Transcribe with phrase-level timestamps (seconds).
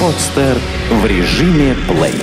[0.00, 0.58] Подстер
[0.90, 2.14] в режиме плей.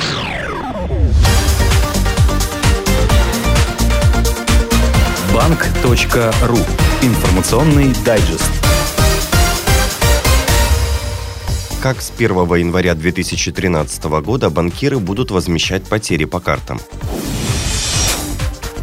[5.33, 6.57] Банк.ру.
[7.01, 8.49] Информационный дайджест.
[11.81, 16.79] Как с 1 января 2013 года банкиры будут возмещать потери по картам?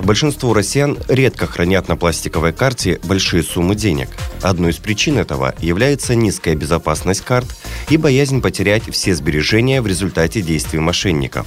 [0.03, 4.09] Большинство россиян редко хранят на пластиковой карте большие суммы денег.
[4.43, 7.47] Одной из причин этого является низкая безопасность карт
[7.91, 11.47] и боязнь потерять все сбережения в результате действий мошенников.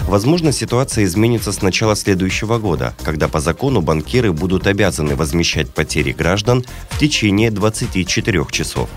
[0.00, 6.12] Возможно, ситуация изменится с начала следующего года, когда по закону банкиры будут обязаны возмещать потери
[6.12, 8.88] граждан в течение 24 часов.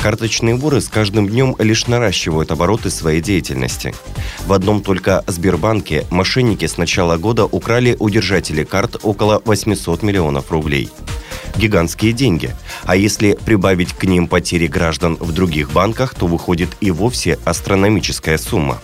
[0.00, 3.94] Карточные воры с каждым днем лишь наращивают обороты своей деятельности.
[4.46, 10.52] В одном только Сбербанке мошенники с начала года украли у держателей карт около 800 миллионов
[10.52, 10.90] рублей.
[11.56, 12.54] Гигантские деньги.
[12.84, 18.38] А если прибавить к ним потери граждан в других банках, то выходит и вовсе астрономическая
[18.38, 18.80] сумма.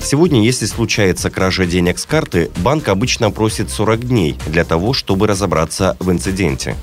[0.00, 5.26] Сегодня, если случается кража денег с карты, банк обычно просит 40 дней для того, чтобы
[5.26, 6.76] разобраться в инциденте.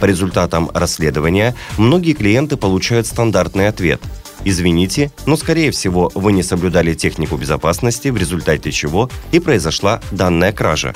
[0.00, 4.00] По результатам расследования многие клиенты получают стандартный ответ–
[4.44, 10.52] Извините, но, скорее всего, вы не соблюдали технику безопасности, в результате чего и произошла данная
[10.52, 10.94] кража.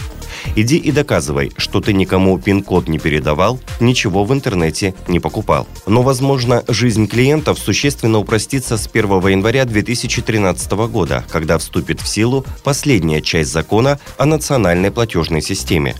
[0.57, 5.67] Иди и доказывай, что ты никому пин-код не передавал, ничего в интернете не покупал.
[5.87, 12.45] Но, возможно, жизнь клиентов существенно упростится с 1 января 2013 года, когда вступит в силу
[12.63, 15.95] последняя часть закона о национальной платежной системе.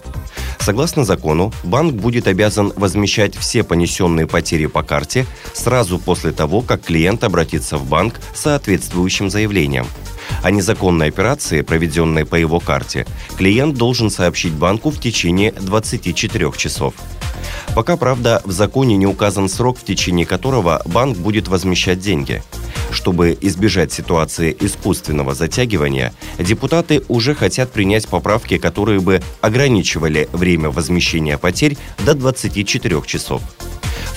[0.61, 6.83] Согласно закону, банк будет обязан возмещать все понесенные потери по карте сразу после того, как
[6.83, 9.87] клиент обратится в банк с соответствующим заявлением.
[10.43, 16.95] О незаконной операции, проведенной по его карте, клиент должен сообщить банку в течение 24 часов.
[17.75, 22.43] Пока, правда, в законе не указан срок, в течение которого банк будет возмещать деньги–
[22.93, 31.39] чтобы избежать ситуации искусственного затягивания, депутаты уже хотят принять поправки, которые бы ограничивали время возмещения
[31.39, 33.43] потерь до 24 часов.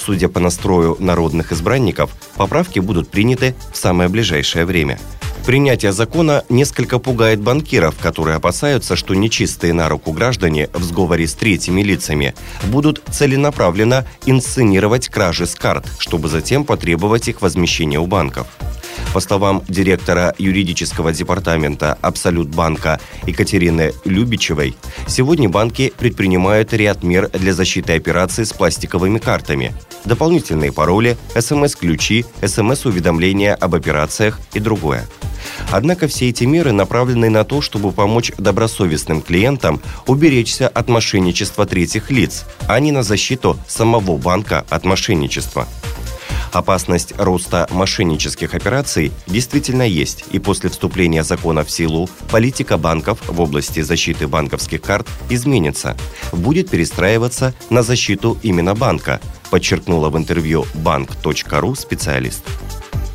[0.06, 5.00] Судя по настрою народных избранников, поправки будут приняты в самое ближайшее время.
[5.46, 11.34] Принятие закона несколько пугает банкиров, которые опасаются, что нечистые на руку граждане в сговоре с
[11.34, 12.34] третьими лицами
[12.66, 18.48] будут целенаправленно инсценировать кражи с карт, чтобы затем потребовать их возмещения у банков.
[19.14, 24.76] По словам директора юридического департамента Абсолют банка Екатерины Любичевой,
[25.08, 29.72] сегодня банки предпринимают ряд мер для защиты операций с пластиковыми картами.
[30.04, 35.06] Дополнительные пароли, смс-ключи, смс-уведомления об операциях и другое.
[35.72, 42.10] Однако все эти меры направлены на то, чтобы помочь добросовестным клиентам уберечься от мошенничества третьих
[42.10, 45.68] лиц, а не на защиту самого банка от мошенничества.
[46.54, 53.42] Опасность роста мошеннических операций действительно есть, и после вступления закона в силу политика банков в
[53.42, 55.98] области защиты банковских карт изменится.
[56.32, 59.20] Будет перестраиваться на защиту именно банка,
[59.50, 62.44] подчеркнула в интервью банк.ру специалист.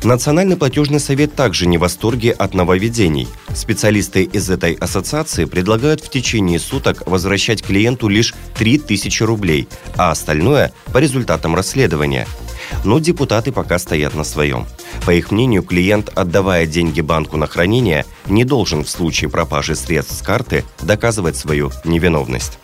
[0.03, 3.27] Национальный платежный совет также не в восторге от нововведений.
[3.53, 10.73] Специалисты из этой ассоциации предлагают в течение суток возвращать клиенту лишь 3000 рублей, а остальное–
[10.93, 12.27] по результатам расследования–
[12.83, 14.65] но депутаты пока стоят на своем.
[15.05, 20.17] По их мнению, клиент, отдавая деньги банку на хранение, не должен в случае пропажи средств
[20.17, 22.59] с карты доказывать свою невиновность.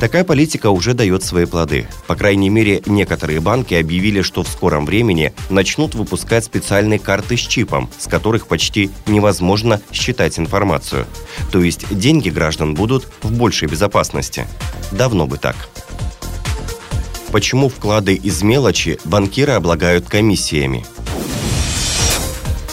[0.00, 1.86] Такая политика уже дает свои плоды.
[2.06, 7.40] По крайней мере, некоторые банки объявили, что в скором времени начнут выпускать специальные карты с
[7.40, 11.06] чипом, с которых почти невозможно считать информацию.
[11.52, 14.46] То есть деньги граждан будут в большей безопасности.
[14.90, 15.68] Давно бы так.
[17.32, 20.84] Почему вклады из мелочи банкиры облагают комиссиями?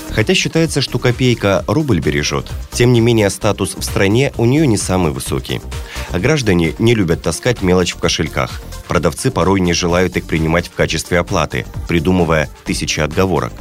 [0.10, 4.78] Хотя считается, что копейка рубль бережет, тем не менее статус в стране у нее не
[4.78, 5.62] самый высокий.
[6.10, 8.64] А граждане не любят таскать мелочь в кошельках.
[8.88, 13.54] Продавцы порой не желают их принимать в качестве оплаты, придумывая тысячи отговорок.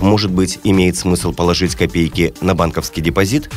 [0.00, 3.50] Может быть, имеет смысл положить копейки на банковский депозит?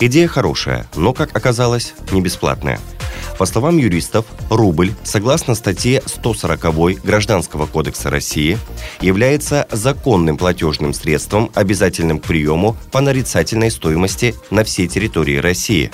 [0.00, 2.80] Идея хорошая, но, как оказалось, не бесплатная–
[3.38, 8.58] по словам юристов, рубль, согласно статье 140 Гражданского кодекса России,
[9.00, 15.90] является законным платежным средством, обязательным к приему по нарицательной стоимости на всей территории России.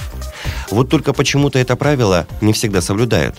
[0.71, 3.37] Вот только почему-то это правило не всегда соблюдают.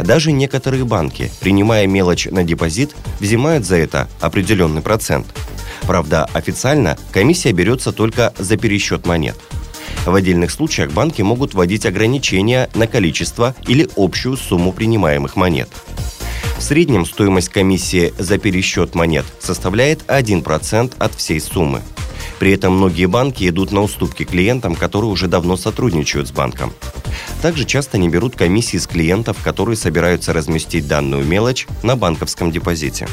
[0.00, 5.26] Даже некоторые банки, принимая мелочь на депозит, взимают за это определенный процент.
[5.86, 9.36] Правда, официально комиссия берется только за пересчет монет–
[10.06, 15.68] в отдельных случаях банки могут вводить ограничения на количество или общую сумму принимаемых монет.
[16.58, 21.80] В среднем стоимость комиссии за пересчет монет составляет 1% от всей суммы.
[22.38, 26.72] При этом многие банки идут на уступки клиентам, которые уже давно сотрудничают с банком.
[27.42, 33.08] Также часто не берут комиссии с клиентов, которые собираются разместить данную мелочь на банковском депозите.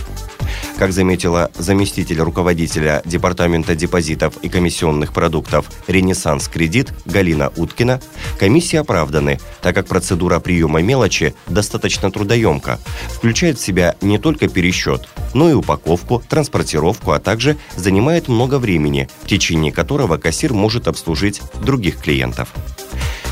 [0.81, 8.01] Как заметила заместитель руководителя Департамента депозитов и комиссионных продуктов «Ренессанс Кредит» Галина Уткина,
[8.39, 12.80] комиссии оправданы, так как процедура приема мелочи достаточно трудоемка,
[13.10, 19.07] включает в себя не только пересчет, но и упаковку, транспортировку, а также занимает много времени,
[19.22, 22.50] в течение которого кассир может обслужить других клиентов.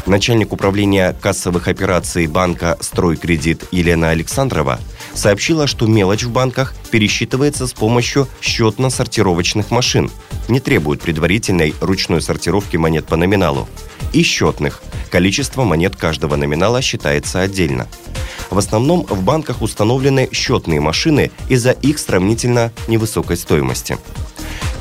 [0.09, 4.79] Начальник управления кассовых операций банка «Стройкредит» Елена Александрова
[5.13, 10.09] сообщила, что мелочь в банках пересчитывается с помощью счетно-сортировочных машин,
[10.47, 13.69] не требует предварительной ручной сортировки монет по номиналу,
[14.11, 14.81] и счетных.
[15.11, 17.87] Количество монет каждого номинала считается отдельно.
[18.49, 23.99] В основном в банках установлены счетные машины из-за их сравнительно невысокой стоимости.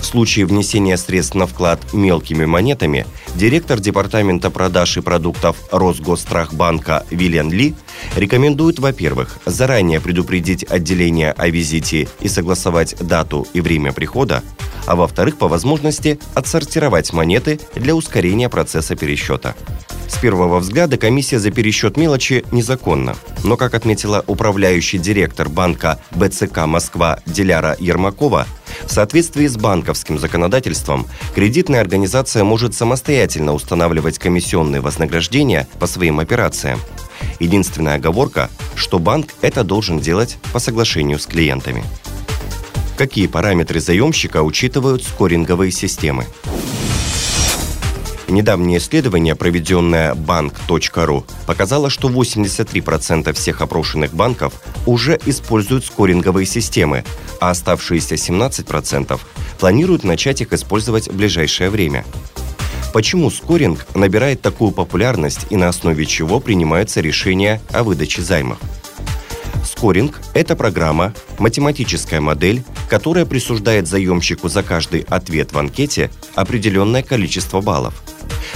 [0.01, 7.51] В случае внесения средств на вклад мелкими монетами, директор Департамента продаж и продуктов Росгосстрахбанка Вилен
[7.51, 7.75] Ли
[8.17, 14.43] рекомендует, во-первых, заранее предупредить отделение о визите и согласовать дату и время прихода,
[14.87, 19.55] а во-вторых, по возможности отсортировать монеты для ускорения процесса пересчета.
[20.09, 23.15] С первого взгляда комиссия за пересчет мелочи незаконна.
[23.45, 28.47] Но, как отметила управляющий директор банка БЦК «Москва» Диляра Ермакова,
[28.87, 36.81] в соответствии с банковским законодательством, кредитная организация может самостоятельно устанавливать комиссионные вознаграждения по своим операциям.
[37.41, 41.85] Единственная оговорка, что банк это должен делать по соглашению с клиентами.
[42.97, 46.27] Какие параметры заемщика учитывают скоринговые системы?
[48.29, 54.53] Недавнее исследование, проведенное bank.ru, показало, что 83% всех опрошенных банков
[54.85, 57.05] уже используют скоринговые системы,
[57.41, 59.19] а оставшиеся 17%
[59.59, 62.05] планируют начать их использовать в ближайшее время.
[62.93, 68.59] Почему скоринг набирает такую популярность и на основе чего принимаются решения о выдаче займов?
[69.65, 77.61] Скоринг– это программа, математическая модель, которая присуждает заемщику за каждый ответ в анкете определенное количество
[77.61, 77.95] баллов.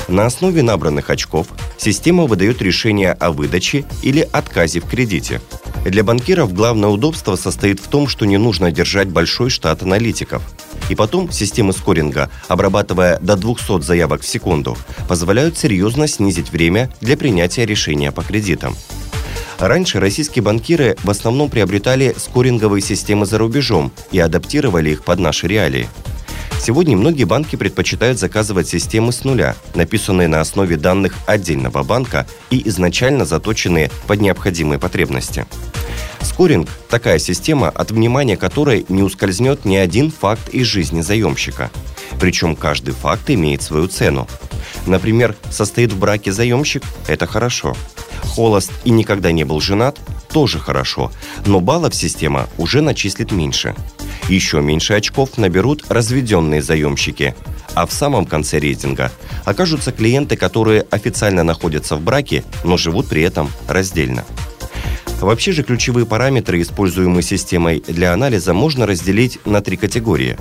[0.08, 1.48] На основе набранных очков
[1.78, 5.40] система выдает решение о выдаче или отказе в кредите.
[5.84, 10.42] Для банкиров главное удобство состоит в том, что не нужно держать большой штат аналитиков.
[10.88, 14.76] И потом системы скоринга, обрабатывая до 200 заявок в секунду,
[15.08, 18.76] позволяют серьезно снизить время для принятия решения по кредитам.
[19.58, 25.46] Раньше российские банкиры в основном приобретали скоринговые системы за рубежом и адаптировали их под наши
[25.46, 25.88] реалии.
[26.64, 32.69] Сегодня многие банки предпочитают заказывать системы с нуля, написанные на основе данных отдельного банка и
[32.69, 35.44] изначально заточенные под необходимые потребности.
[36.20, 41.69] Скоринг– такая система, от внимания которой не ускользнет ни один факт из жизни заемщика.
[42.20, 44.29] Причем каждый факт имеет свою цену.
[44.87, 47.76] Например, состоит в браке заемщик– это хорошо–
[48.23, 49.99] холост и никогда не был женат,
[50.32, 51.12] тоже хорошо,
[51.46, 53.75] но баллов система уже начислит меньше.
[54.29, 57.34] Еще меньше очков наберут разведенные заемщики,
[57.75, 59.11] а в самом конце рейтинга
[59.44, 64.25] окажутся клиенты, которые официально находятся в браке, но живут при этом раздельно.
[65.20, 70.37] Вообще же ключевые параметры, используемые системой для анализа, можно разделить на три категории.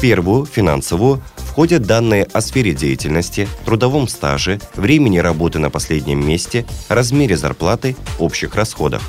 [0.00, 1.22] Первую, финансовую,
[1.54, 8.56] входят данные о сфере деятельности, трудовом стаже, времени работы на последнем месте, размере зарплаты, общих
[8.56, 9.00] расходах.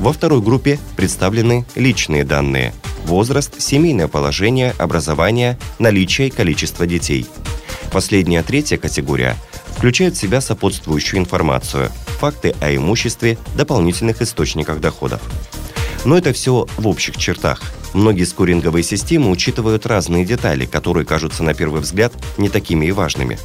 [0.00, 2.74] Во второй группе представлены личные данные–
[3.04, 7.24] возраст, семейное положение, образование, наличие и количество детей.
[7.92, 9.36] Последняя третья категория
[9.76, 15.22] включает в себя сопутствующую информацию– факты о имуществе, дополнительных источниках доходов.
[16.04, 21.54] Но это все в общих чертах– Многие скоринговые системы учитывают разные детали, которые кажутся на
[21.54, 23.38] первый взгляд не такими и важными.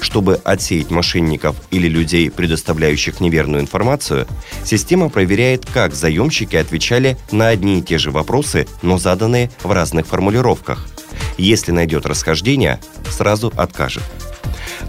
[0.00, 4.26] Чтобы отсеять мошенников или людей, предоставляющих неверную информацию,
[4.64, 10.06] система проверяет, как заемщики отвечали на одни и те же вопросы, но заданные в разных
[10.06, 10.86] формулировках.
[11.38, 14.02] Если найдет расхождение, сразу откажет.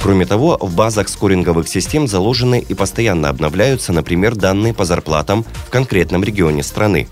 [0.05, 5.71] Кроме того, в базах скоринговых систем заложены и постоянно обновляются, например, данные по зарплатам в
[5.71, 7.07] конкретном регионе страны.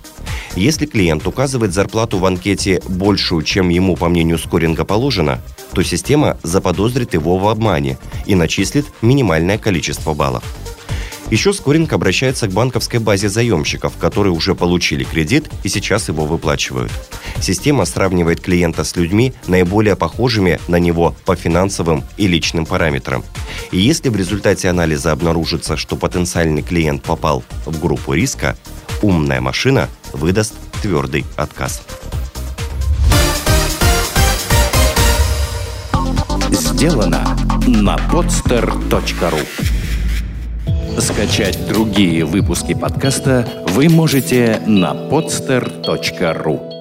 [0.55, 5.41] Если клиент указывает зарплату в анкете большую, чем ему, по мнению скоринга, положено,
[5.73, 7.97] то система заподозрит его в обмане
[8.27, 10.43] и начислит минимальное количество баллов.
[11.31, 16.91] Еще скоринг обращается к банковской базе заемщиков, которые уже получили кредит и сейчас его выплачивают.
[17.43, 23.21] Система сравнивает клиента с людьми, наиболее похожими на него по финансовым и личным параметрам.
[23.71, 28.55] И если в результате анализа обнаружится, что потенциальный клиент попал в группу риска,
[29.01, 31.81] умная машина выдаст твердый отказ.
[36.49, 39.45] Сделано на podster.ru
[40.97, 46.72] Скачать другие выпуски подкаста вы можете на podster.ru